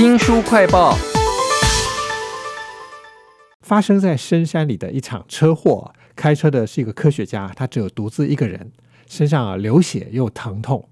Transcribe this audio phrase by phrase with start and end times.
[0.00, 0.96] 新书快报。
[3.60, 8.72] 发生在深山里的一场车祸，开车的是一个科学家，他只有独自一个人，
[9.06, 10.88] 身上啊流血又疼痛，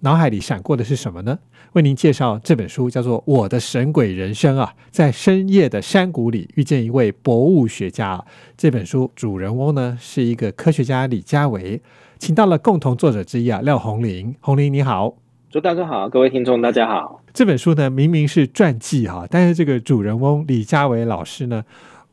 [0.00, 1.38] 脑海里闪过的是什么呢？
[1.72, 8.22] 为您介绍这本书，叫做《我的神鬼人生》啊，在深夜的山谷里遇见一位博物学家。
[8.58, 11.80] 这本书主人翁呢是一个科学家李佳维，
[12.18, 14.36] 请到了共同作者之一啊廖红林。
[14.40, 15.14] 红林你好，
[15.52, 17.20] 祝大哥好，各位听众大家好。
[17.34, 21.62] 这本书呢明明是传记哈，但是这个主人翁李佳伟老师呢。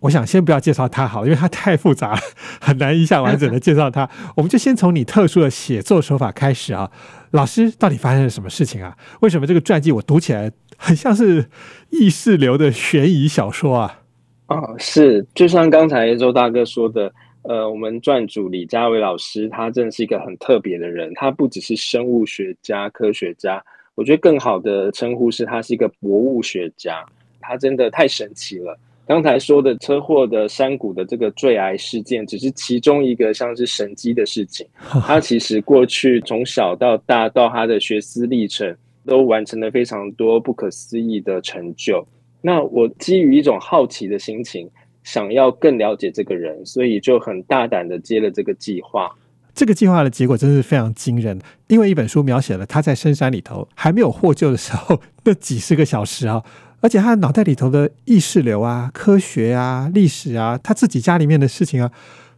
[0.01, 2.19] 我想先不要介绍他好，因为他太复杂了，
[2.59, 4.09] 很难一下完整的介绍他。
[4.35, 6.91] 我们就先从你特殊的写作手法开始啊。
[7.31, 8.97] 老师到底发生了什么事情啊？
[9.21, 11.49] 为什么这个传记我读起来很像是
[11.91, 13.99] 意识流的悬疑小说啊？
[14.47, 17.13] 啊，是，就像刚才周大哥说的，
[17.49, 21.11] 呃，我们撰主李家伟老师，他真的是一个很特别的人。
[21.15, 23.59] 他不只是生物学家、科学家，
[23.95, 27.03] 我觉得更好的称呼是他是一个博物学家。
[27.41, 28.77] 他真的太神奇了。
[29.07, 34.67] 刚才说的车祸的山谷的这个坠崖事件，只是其中一个像是神机的事情。
[35.01, 42.07] 他其实过去从小到大到他的学思历程，都完成了非常多不可思议的成就。
[42.43, 44.69] 那我基于一种好奇的心情，
[45.03, 49.09] 想要更了解这个人，所以就很大胆的接了这个计划。
[49.53, 56.43] 这个计划的结果真是非常惊人，因为一本书描写了他在深山里头还没有获救的时候那几十个小时啊。
[56.81, 61.91] 而且他脑袋里头的意识流啊、科学啊、历史啊，他自己家里面的事情啊，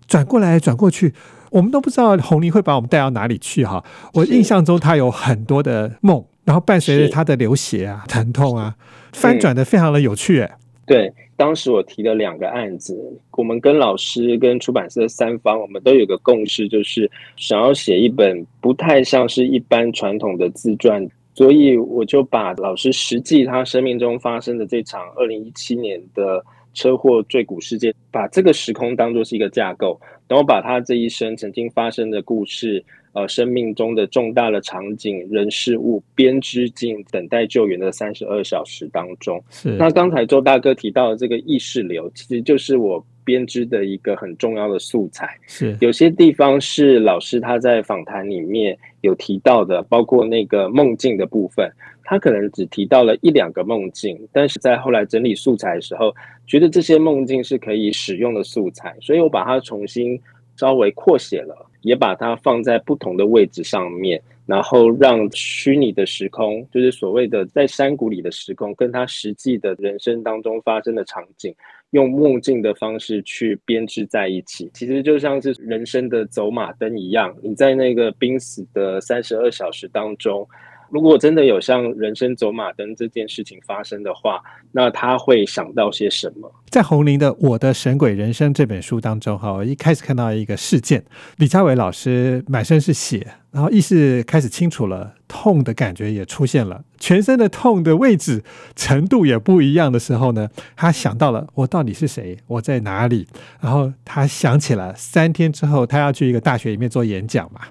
[0.08, 1.14] 转过来转过去，
[1.52, 3.86] 我们都不知道红林会把我们带到哪里去哈。
[4.14, 8.76] 我印象中他有很多的梦，然后伴随着他的流血啊、疼痛啊，
[9.14, 10.50] 翻转的非常的有趣。
[10.88, 12.96] 对，当时我提了两个案子，
[13.32, 21.04] 我们跟老师、跟出版社三方，我们都有个共识，就是想要写一本不太像是一般传统的自传。
[21.34, 39.44] 所以我就把老师实际他生命中发生的这场二零一七年的车祸坠谷事件，把这个时空当作是一个架构，然后把他这一生曾经发生的故事，呃，生命中的重大的场景、人事物编织进等待救援的三十二小时当中。
[39.50, 39.70] 是。
[39.72, 43.06] 那刚才周大哥提到的这个意识流，其实就是我。
[43.24, 51.72] 编织的一个很重要的素材是有些地方是老师他在访谈里面有提到的，包括那个梦境的部分，
[52.04, 56.12] 他可能只提到了一两个梦境，但是在后来整理素材的时候，
[56.48, 60.20] 觉得这些梦境是可以使用的素材，所以我把它重新
[60.58, 71.54] 稍微扩写了，也把它放在不同的位置上面，然后让虚拟的时空，就是所谓的在山谷里的时空，跟他实际的人生当中发生的场景。
[71.92, 77.36] 用梦境的方式去编织在一起，其实就像是人生的走马灯一样。
[77.44, 80.48] 你在那个濒死的三十二小时当中，
[80.92, 84.42] 如果真的有像人生走马灯这件事情发生的话，
[84.74, 86.52] 那他会想到些什么？
[86.70, 91.04] 在红林的《我的神鬼人生》这本书当中，哈，我一开始看到一个事件，
[91.38, 95.14] 李佳伟老师满身是血，然后意识开始清楚了。
[95.34, 98.44] 痛的感觉也出现了，全身的痛的位置
[98.76, 103.26] 程度也不一样的时候呢，他想到了我到底是谁，我在哪里？
[103.62, 107.62] 然后他想起了三天之后他要去一个大学里面做演讲嘛，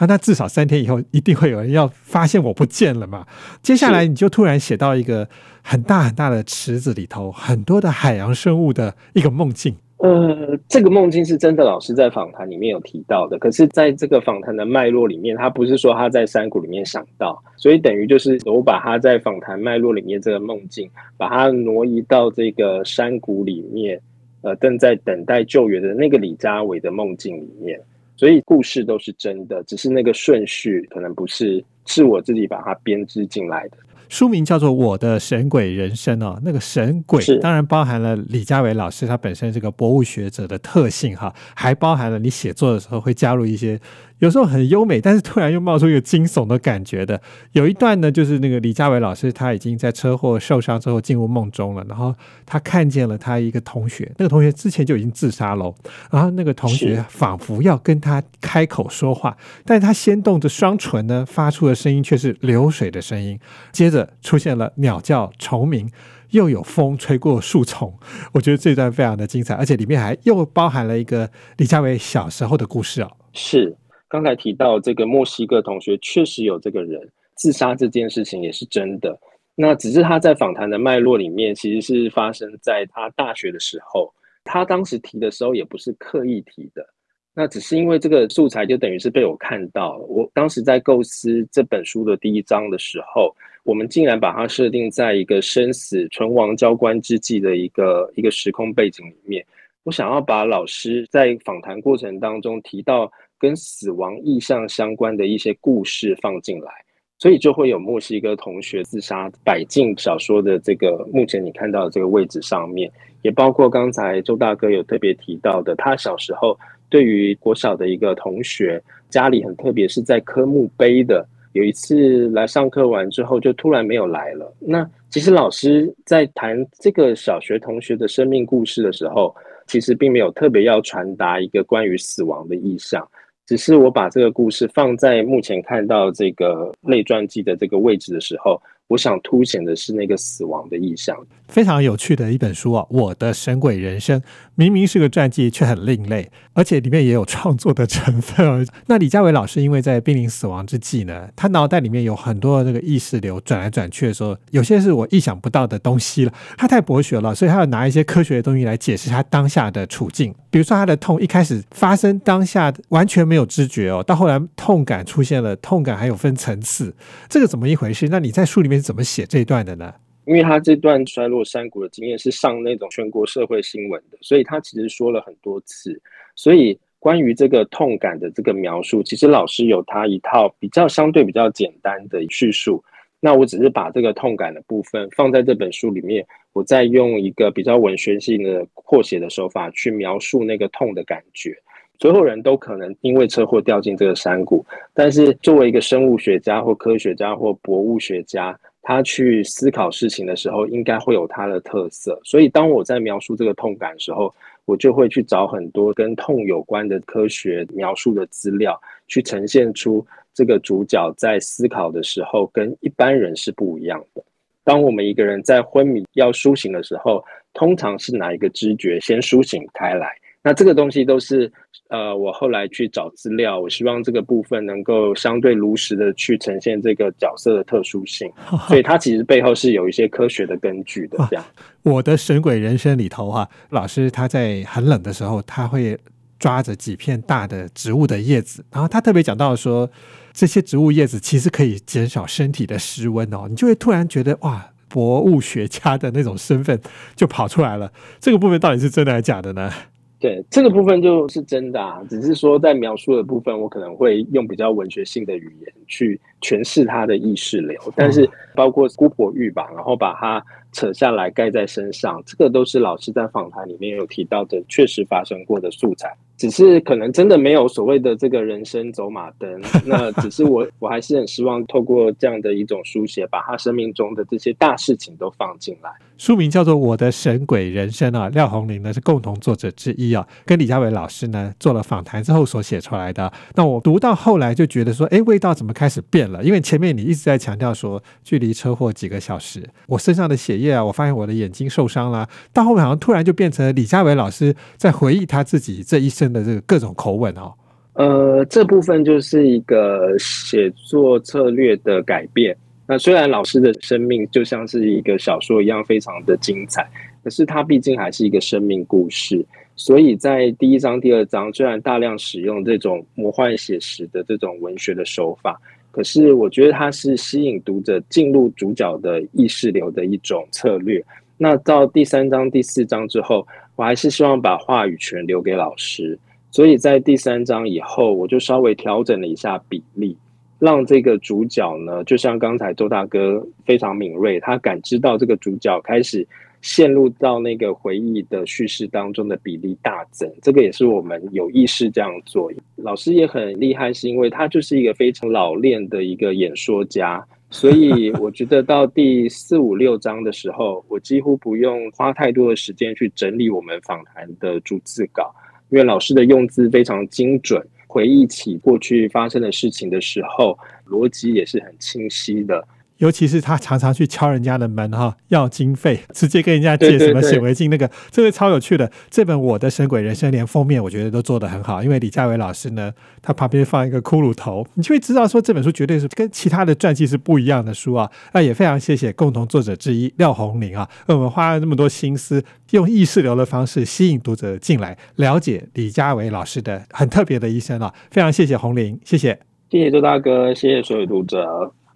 [0.00, 3.26] 那至少三天以后一定会有人要发现我不见了嘛。
[3.62, 5.26] 接下来你就突然写到一个
[5.62, 9.78] 很大很大的池子里头，很多的海洋生物的一个梦境。
[9.98, 13.38] 呃，这个梦境是真的，老师在访谈里面有提到的。
[13.38, 23.98] 可是，在这个访谈的脉络里面，他不是说他在山谷里面想到，所以等于就是我把他在访谈脉络里面这个梦境，把它挪移到这个山谷里面，
[24.42, 27.80] 呃，正在等待救援的那个李佳伟的梦境里面。
[28.18, 33.78] 所以故事都是真的，只是那个顺序可能不是，是我自己把它编织进来的。
[34.08, 43.80] 书名叫做《我的神鬼人生》哦，那个神鬼当然包含了李佳伟老师他本身这个博物学者的特性哈，还包含了你写作的时候会加入一些。
[44.18, 47.20] 有时候很优美，但是突然又冒出一个惊悚的感觉的。
[47.52, 52.14] 有一段呢，就是那个李佳伟老师，他已经在车祸受伤之后进入梦中了，然后
[52.46, 55.74] 他看见了他一个同学，那个同学之前就已经自杀了，
[56.10, 63.38] 然后那个同学仿佛要跟他开口说话，但是他先动着双唇呢，发出的声音却是流水的声音。
[63.70, 65.90] 接着出现了鸟叫、虫鸣，
[66.30, 67.92] 又有风吹过树丛。
[68.32, 73.10] 我觉得这段非常的精彩，而且里面还又包含了一个李佳伟小时候的故事哦。
[73.34, 73.76] 是。
[74.08, 77.00] 刚才提到这个墨西哥同学确实有这个人
[77.34, 79.18] 自杀这件事情也是真的，
[79.54, 84.12] 那只是他在访谈的脉络里面其实是发生在他大学的时候，
[84.44, 86.86] 他当时提的时候也不是刻意提的，
[87.34, 99.44] 那只是因为这个素材就等于是被我看到了，我当时在构思这本书的第一章的时候，我们竟然把它设定在一个生死存亡交关之际的一个一个时空背景里面。
[99.82, 106.70] 我想要把老师在访谈过程当中提到跟死亡意象相关的一些故事放进来，
[107.18, 112.90] 所以就会有墨西哥同学自杀百进小说的这个目前你看到的这个位置上面，
[113.22, 121.26] 也包括刚才周大哥有特别提到的，他小时候对于国小的一个同学家里很特别，是在科目碑的。
[121.52, 124.54] 有一次来上课完之后，就突然没有来了。
[124.60, 129.34] 那其实老师在谈这个小学同学的生命故事的时候，
[129.66, 133.08] 其实并没有特别要传达一个关于死亡的意象，
[133.46, 138.60] 只是我把这个故事放在目前看到这个类传记的这个位置的时候。
[138.88, 141.16] 我想凸显的是那个死亡的意象，
[141.48, 142.86] 非常有趣的一本书啊！
[142.88, 144.22] 我的神鬼人生
[144.54, 148.64] 明明是个传记，却很另类，而且里面也有创作的成分。
[148.86, 156.32] 那李佳伟老师因为在濒临死亡之际呢，他脑袋里面有很多那个意识流转来转去的时候，有些是我意想不到的东西了。
[156.56, 160.32] 他太博学了，所以他要拿一些科学的东西来解释他当下的处境。
[160.56, 166.96] 比如说他的痛一开始发生当下完全没有知觉哦，到后来痛感出现了，痛感还有分层次，
[167.28, 168.08] 这个怎么一回事？
[168.08, 168.80] 那你在书里面。
[168.80, 169.92] 怎么写这一段的呢？
[170.24, 176.00] 因为他这段衰落山谷的经验是上那种全国社会新闻的，所以他其实说了很多次。
[176.34, 182.82] 所以关于这个痛感的这个描述，其实老师有他一套比较相对比较简单的叙述。
[183.20, 191.56] 那我只是把这个痛感的部分放在这本书里面，我再用一个比较文学性的扩写的手法去描述那个痛的感觉。
[191.98, 198.58] 所有人都可能因为车祸掉进这个山谷，但是作为一个生物学家或科学家或博物学家。
[198.88, 202.20] 他去思考事情的时候，应该会有他的特色。
[202.22, 204.32] 所以，当我在描述这个痛感的时候，
[204.64, 214.22] 我就会去找很多跟痛有关的科学描述的资料，去呈现出这个主角在思考的时候跟一般人是不一样的。
[214.62, 217.24] 当我们一个人在昏迷要苏醒的时候，
[217.54, 220.06] 通常是哪一个知觉先苏醒开来？
[220.42, 221.50] 那这个东西都是。
[221.88, 228.28] 呃，我后来去找资料，我希望这个部分能够相对如实的去呈现这个角色的特殊性，
[228.66, 231.16] 所以它其实背后是有一些科学的根据的。
[231.30, 231.44] 这样，
[231.84, 235.96] 我的神鬼人生里头哈，老师他在很冷的时候，他会
[236.40, 239.88] 抓着几片大的植物的叶子，然后他特别讲到说，
[240.36, 246.78] 这些植物叶子其实可以减少身体的湿温哦，你就会突然觉得哇，博物学家的那种身份
[247.14, 247.90] 就跑出来了。
[248.20, 249.72] 这个部分到底是真的还是假的呢？
[250.18, 266.14] 对这个部分就是真的啊，只是说在描述的部分，我可能会用比较文学性的语言去诠释它的意识流，但是包括姑婆玉吧，然后把它扯下来盖在身上，这个都是老师在访谈里面有提到的，确实发生过的素材。
[266.36, 275.90] 只是可能真的没有所谓的这个人生走马灯， 那只是我我还是很希望透过这样的一种书写，把他生命中的这些大事情都放进来。
[276.18, 283.30] 书名叫做《我的神鬼人生》啊，廖红林呢是共同作者之一啊，跟李佳伟老师呢做了访谈之后所写出来的。
[283.54, 286.42] 那我读到后来就觉得说，哎，味道怎么开始变了？
[286.42, 296.25] 因为前面你一直在强调说，距离车祸几个小时，我身上的血液啊，我发现我的眼睛受伤了，到后面好像突然就变成李佳伟老师在回忆他自己这一生。
[296.26, 297.54] 真的这个各种口吻哦，
[297.92, 302.56] 呃，这部分就是一个写作策略的改变。
[302.84, 306.84] 那虽然老师的生命就像是一个小说一样非常的精彩，
[307.22, 309.46] 可是它毕竟还是一个生命故事。
[309.76, 315.56] 所以在第一章、第二章，虽然大量使用这种魔幻写实的这种文学的手法，
[315.92, 321.00] 可是我觉得它是吸引读者进入主角的意识流的一种策略。
[321.38, 326.18] 那到第三章、第四章之后，我还是希望把话语权留给老师。
[326.50, 330.16] 所以在第三章以后，我就稍微调整了一下比例，
[330.58, 336.26] 让这个主角呢，就像刚才周大哥非常敏锐，他感知到这个主角开始
[336.62, 340.32] 陷入到那个回忆的叙事当中的比例大增。
[340.40, 342.50] 这个也是我们有意识这样做。
[342.76, 347.22] 老师也很厉害，是因为他就是一个非常老练的一个演说家。
[347.48, 355.34] 所以我觉得到第四五六章的时候，我几乎不用花太多的时间去整理我们访谈的逐字稿。
[355.68, 362.66] 因为老师的用字非常精准，回忆起过去发生的事情的时候，逻辑也是很清晰的。
[362.98, 368.90] 尤其是他常常去敲人家的门哈，要经费，直接跟人家借什么显微镜，那个这个超有趣的。
[369.10, 378.10] 这本《我的神鬼人生》连封面我觉得都做得很好，因为李佳伟老师呢，他旁边放一个骷髅头，你就会知道说这本书绝对是跟其他的传记是不一样的书啊。
[378.32, 387.92] 那也非常谢谢共同作者之一廖红林啊，为我们花了那么多心思，用意识流的方式吸引读者进来，了解李佳伟老师的很特别的一生啊。
[388.10, 389.38] 非常谢谢红林，谢谢，
[389.70, 391.74] 谢谢周大哥，谢谢所有读者。